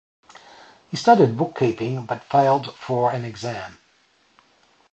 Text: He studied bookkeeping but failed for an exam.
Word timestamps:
He 0.89 0.97
studied 0.97 1.37
bookkeeping 1.37 2.07
but 2.07 2.23
failed 2.23 2.73
for 2.73 3.11
an 3.11 3.23
exam. 3.23 3.77